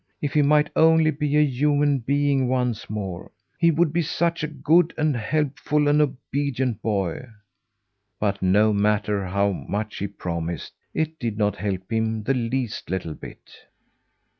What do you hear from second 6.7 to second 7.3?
boy.